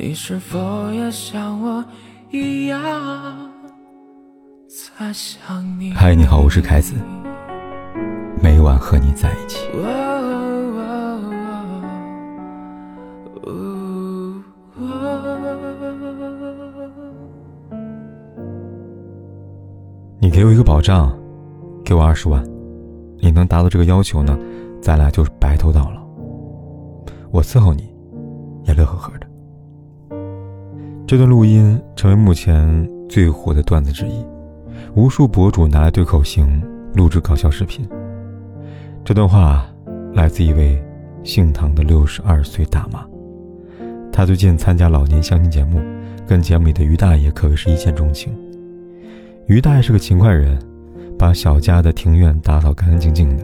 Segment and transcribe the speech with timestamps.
[0.00, 1.84] 你是否也像我
[2.30, 2.78] 一样
[4.68, 5.90] 在想你？
[5.90, 6.94] 嗨，你好，我是凯子，
[8.40, 9.66] 每晚和你在一起。
[20.20, 21.12] 你给我一个保障，
[21.84, 22.40] 给我二十万，
[23.20, 24.38] 你能达到这个要求呢，
[24.80, 26.00] 咱俩就是白头到老。
[27.32, 27.92] 我伺候你，
[28.64, 29.27] 也乐呵呵的。
[31.08, 34.22] 这段录音成为目前最火的段子之一，
[34.94, 36.62] 无数博主拿来对口型
[36.92, 37.88] 录制搞笑视频。
[39.06, 39.66] 这段话
[40.12, 40.78] 来自一位
[41.24, 43.06] 姓唐的六十二岁大妈，
[44.12, 45.80] 她最近参加老年相亲节目，
[46.26, 48.30] 跟节目里的于大爷可谓是一见钟情。
[49.46, 50.60] 于大爷是个勤快人，
[51.18, 53.42] 把小家的庭院打扫干干净净的，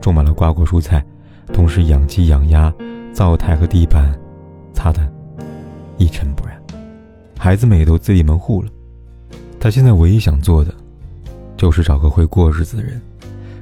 [0.00, 1.04] 种满了瓜果蔬菜，
[1.52, 2.72] 同时养鸡养鸭，
[3.12, 4.10] 灶台和地板
[4.72, 5.06] 擦得
[5.98, 6.53] 一尘不染。
[7.44, 8.70] 孩子们也都自立门户了，
[9.60, 10.74] 他现在唯一想做的，
[11.58, 12.98] 就是找个会过日子的人，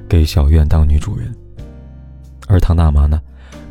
[0.07, 1.35] 给小院当女主人。
[2.47, 3.21] 而唐大妈呢，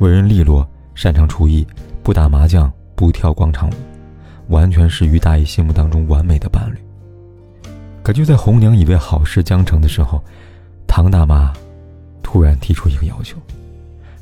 [0.00, 1.66] 为人利落，擅长厨艺，
[2.02, 3.72] 不打麻将，不跳广场舞，
[4.48, 6.76] 完全是于大爷心目当中完美的伴侣。
[8.02, 10.22] 可就在红娘以为好事将成的时候，
[10.86, 11.54] 唐大妈
[12.22, 13.38] 突然提出一个要求，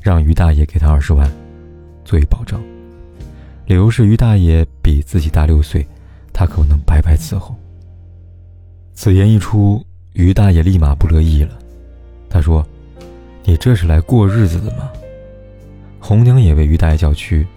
[0.01, 1.29] 让于大爷给她二十万
[2.05, 2.61] 作为保障。
[3.71, 5.87] 理由是于大爷比自己大六岁，
[6.33, 7.55] 他可能白白伺候。
[8.93, 11.57] 此言一出，于大爷立马不乐意了。
[12.29, 12.67] 他说
[13.45, 14.91] ：“你这是来过日子的吗？”
[16.01, 17.47] 红娘也为于大爷叫屈。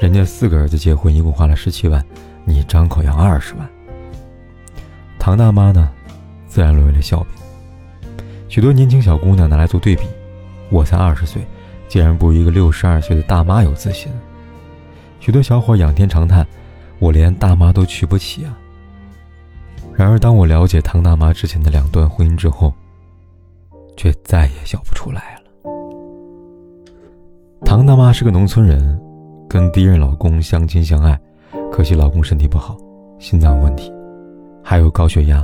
[0.00, 2.04] 人家四个儿子结婚一共花了十七万，
[2.44, 3.70] 你张口要二十万。
[5.20, 5.88] 唐大妈呢，
[6.48, 8.10] 自然沦为了笑柄。
[8.48, 10.02] 许多年轻小姑娘拿来做对比，
[10.68, 11.46] 我才二十岁，
[11.86, 14.10] 竟然不如一个六十二岁的大妈有自信。
[15.20, 16.46] 许多小伙仰天长叹
[17.00, 18.56] ：“我连大妈都娶不起啊！”
[19.94, 22.72] 然而，当我了解唐大妈之前的两段婚姻之后，
[23.96, 25.40] 却再也笑不出来了。
[27.64, 29.00] 唐大妈是个农村人，
[29.48, 31.18] 跟第一任老公相亲相爱，
[31.72, 32.76] 可惜老公身体不好，
[33.18, 33.90] 心脏有问题，
[34.62, 35.42] 还有高血压，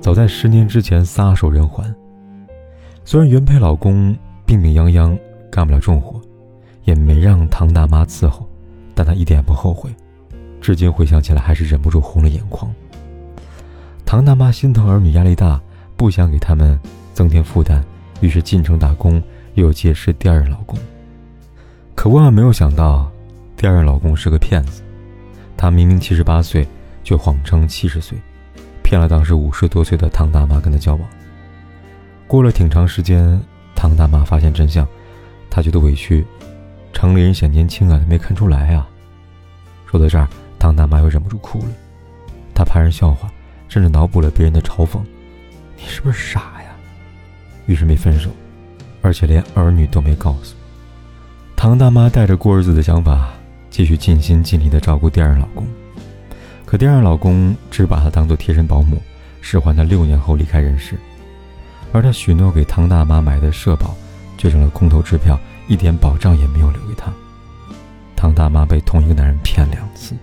[0.00, 1.94] 早在十年之前撒手人寰。
[3.04, 4.16] 虽然原配老公
[4.46, 5.16] 病病殃殃，
[5.50, 6.18] 干不了重活，
[6.84, 8.45] 也没让唐大妈伺候。
[8.96, 9.94] 但他一点也不后悔，
[10.58, 12.72] 至今回想起来还是忍不住红了眼眶。
[14.06, 15.60] 唐大妈心疼儿女压力大，
[15.96, 16.80] 不想给他们
[17.12, 17.84] 增添负担，
[18.22, 20.78] 于是进城打工，又结识第二任老公。
[21.94, 23.10] 可万万没有想到，
[23.54, 24.82] 第二任老公是个骗子。
[25.58, 26.66] 他明明七十八岁，
[27.04, 28.16] 却谎称七十岁，
[28.82, 31.06] 骗了当时五十多岁的唐大妈跟他交往。
[32.26, 33.38] 过了挺长时间，
[33.74, 34.86] 唐大妈发现真相，
[35.50, 36.26] 她觉得委屈。
[36.96, 38.88] 城里人显年轻啊，没看出来啊。
[39.84, 40.26] 说到这儿，
[40.58, 41.66] 唐大妈又忍不住哭了。
[42.54, 43.30] 她怕人笑话，
[43.68, 44.98] 甚至脑补了别人的嘲讽
[45.76, 46.70] ：“你是不是傻呀？”
[47.66, 48.30] 于是没分手，
[49.02, 50.54] 而且连儿女都没告诉。
[51.54, 53.28] 唐大妈带着过日子的想法，
[53.68, 55.66] 继续尽心尽力地照顾第二老公。
[56.64, 59.02] 可第二老公只把她当做贴身保姆，
[59.42, 60.96] 使唤她六年后离开人世。
[61.92, 63.94] 而她许诺给唐大妈买的社保，
[64.38, 65.38] 却成了空头支票。
[65.68, 67.12] 一点保障也没有留给她。
[68.14, 70.14] 唐大妈被同一个男人骗两次，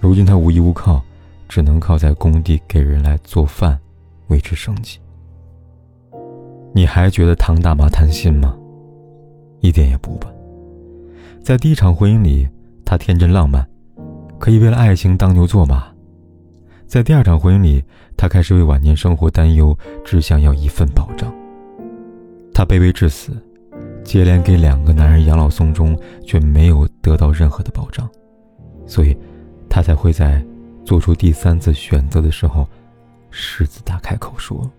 [0.00, 1.02] 如今她无依无靠，
[1.48, 3.78] 只能靠在工地给人来做饭，
[4.28, 4.98] 维持生计。
[6.74, 8.54] 你还觉得唐大妈贪心吗？
[9.60, 10.28] 一点也不吧。
[11.42, 12.46] 在第一场婚姻里，
[12.84, 13.66] 她天真浪漫，
[14.38, 15.94] 可以为了爱情当牛做马；
[16.86, 17.82] 在第二场婚姻里，
[18.16, 21.32] 她开始为晚年生活担忧，只想要一份保障。
[22.52, 23.32] 她卑微至死。
[24.06, 28.08] 接连给两个男人养老送终，却没有得到任何的保障，
[28.86, 29.14] 所以，
[29.68, 30.42] 他才会在
[30.84, 32.66] 做出第三次选择的时候，
[33.30, 34.70] 狮子大开口说：“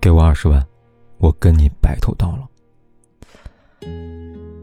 [0.00, 0.64] 给我二十万，
[1.18, 2.48] 我跟你白头到老。”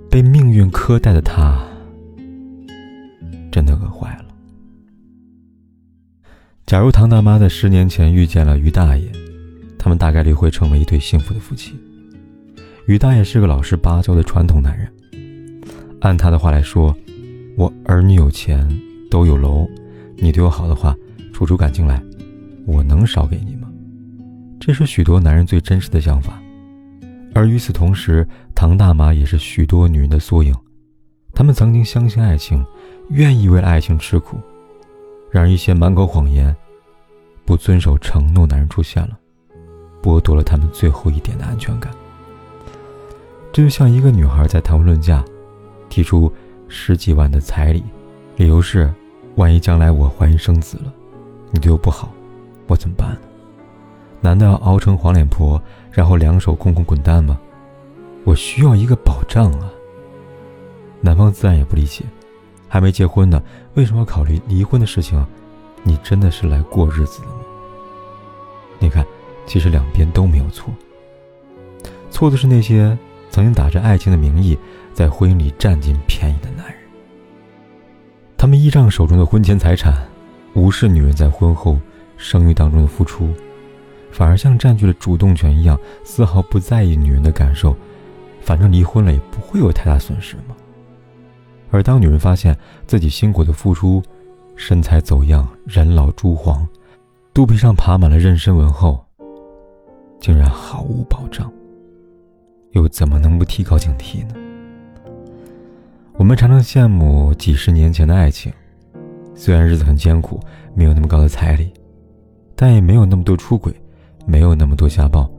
[0.10, 1.62] 被命运苛待的他，
[3.52, 4.26] 真的饿坏了。
[6.66, 9.12] 假如唐大妈在十年前遇见了于大爷，
[9.78, 11.78] 他们大概率会成为一对幸福的夫妻。
[12.88, 14.90] 于大爷是个老实巴交的传统男人，
[16.00, 16.96] 按他的话来说，
[17.58, 18.66] 我儿女有钱
[19.12, 19.68] 都有楼，
[20.16, 20.96] 你对我好的话，
[21.34, 22.02] 处出感情来，
[22.66, 23.70] 我能少给你吗？
[24.58, 26.42] 这是许多男人最真实的想法，
[27.34, 28.26] 而与此同时，
[28.56, 30.56] 唐大妈也是许多女人的缩影，
[31.34, 32.66] 她们曾经相信爱情，
[33.10, 34.38] 愿意为爱情吃苦，
[35.30, 36.56] 然而一些满口谎言、
[37.44, 39.20] 不遵守承诺男人出现了，
[40.02, 41.92] 剥夺了他们最后一点的安全感。
[43.58, 45.26] 这就像一个女孩在谈婚论嫁，
[45.90, 46.32] 提出
[46.68, 47.84] 十几万的彩礼，
[48.36, 48.94] 理由是，
[49.34, 50.94] 万一将来我怀孕生子了，
[51.50, 52.12] 你对我不好，
[52.68, 53.18] 我怎么办？
[54.22, 55.60] 难道要熬成黄脸婆，
[55.92, 57.40] 然后两手空空滚蛋吗？
[58.26, 59.72] 我需要一个保障啊！
[61.02, 62.06] 男方自然也不理解，
[62.68, 63.42] 还没结婚呢，
[63.74, 65.28] 为什么要考虑离婚的事情啊？
[65.82, 67.42] 你真的是来过日子的吗？
[68.78, 69.04] 你看，
[69.48, 70.72] 其实两边都没有错，
[72.12, 72.96] 错的是那些
[73.38, 74.58] 曾经打着爱情的名义，
[74.96, 76.76] 在婚姻里占尽便宜的男人。
[78.36, 79.94] 他们依仗手中的婚前财产，
[80.56, 81.78] 无视女人在婚后
[82.18, 83.32] 生育当中的付出。
[84.12, 87.78] 反而像占据了主动权一样，丝毫不在意女人的感受，
[88.42, 90.56] 反正离婚了也不会有太大损失嘛。
[91.70, 92.58] 而当女人发现
[92.88, 94.02] 自己辛苦的付出，
[94.56, 96.68] 身材走样、人老珠黄，
[97.36, 99.06] 肚皮上爬满了妊娠纹后，
[100.20, 101.54] 竟然毫无保障，
[102.78, 104.36] 又怎么能不提高警惕呢？
[106.14, 108.54] 我们常常羡慕几十年前的爱情，
[109.36, 110.40] 虽然日子很艰苦，
[110.76, 111.74] 没有那么高的彩礼，
[112.56, 113.74] 但也没有那么多出轨。
[114.30, 115.32] 没有那么多家暴，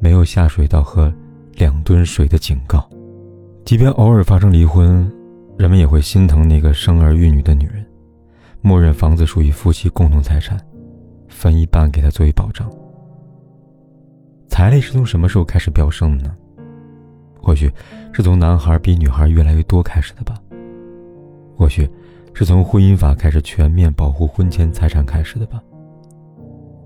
[0.00, 1.14] 没有下水道喝
[1.54, 2.90] 两吨水的警告，
[3.64, 5.08] 即便偶尔发生离婚，
[5.56, 7.86] 人们也会心疼那个生儿育女的女人，
[8.60, 10.58] 默认房子属于夫妻共同财产，
[11.28, 12.68] 分一半给她作为保障。
[14.48, 16.34] 彩礼是从什么时候开始飙升的呢？
[17.42, 17.70] 或许
[18.12, 20.40] 是从男孩比女孩越来越多开始的吧。
[21.56, 21.88] 或许
[22.32, 25.60] 是从婚姻法开始全面保护婚前财产开始的吧。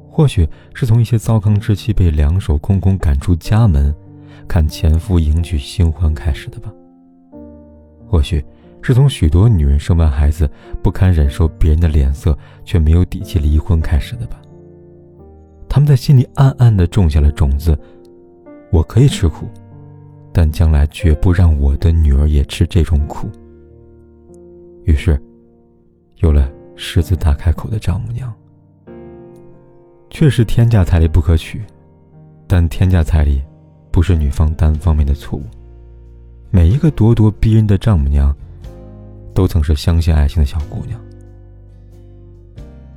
[0.08, 3.94] 或许是从一些糟糠之妻被两手空空赶出家门，
[4.48, 6.72] 看前夫迎娶新欢开始的吧。
[8.08, 8.42] 或许
[8.80, 10.48] 是从许多女人生完孩子
[10.82, 14.40] 不堪忍受别人的脸色，却没有底气离婚开始的吧。
[15.68, 17.78] 他们在心里暗暗的种下了种子：
[18.70, 19.46] 我可以吃苦，
[20.38, 23.26] 但将来绝不让我的女儿也吃这种苦。
[24.84, 25.18] 于是，
[26.16, 28.30] 有了狮子大开口的丈母娘。
[30.10, 31.64] 确实天价彩礼不可取，
[32.46, 33.42] 但天价彩礼
[33.90, 35.42] 不是女方单方面的错误。
[36.50, 38.36] 每一个咄咄逼人的丈母娘，
[39.32, 41.00] 都曾是相信爱情的小姑娘，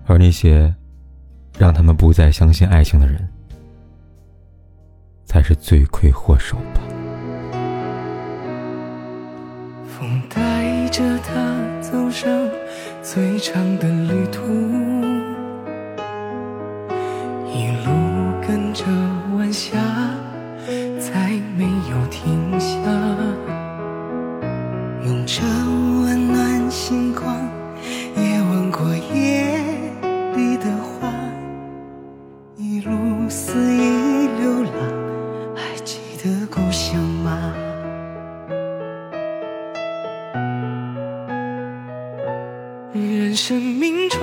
[0.05, 0.75] 而那些
[1.57, 3.25] 让他们不再相信爱情的人，
[5.23, 6.81] 才是罪魁祸首吧。
[9.99, 12.31] 风带着他走上
[13.03, 14.45] 最长的旅途。
[17.45, 17.91] 一路
[18.47, 18.85] 跟着
[19.35, 19.77] 晚霞，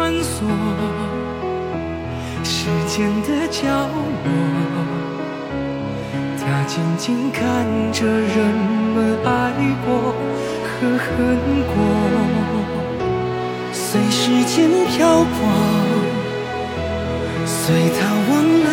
[0.07, 0.47] 穿梭。
[2.45, 3.67] 时间的角
[4.23, 4.31] 落，
[6.39, 7.43] 他静静看
[7.93, 8.37] 着人
[8.95, 9.53] 们爱
[9.85, 10.15] 过
[10.63, 11.05] 和恨
[11.67, 11.75] 过，
[13.73, 15.35] 随时间漂泊，
[17.45, 18.33] 随他忘
[18.63, 18.69] 了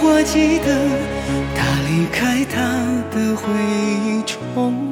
[0.00, 0.68] 或记得，
[1.56, 2.54] 他离开他
[3.10, 3.42] 的回
[4.06, 4.91] 忆，重